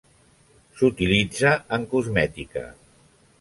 S'utilitza 0.79 1.51
en 1.77 1.85
cosmètica. 1.93 2.65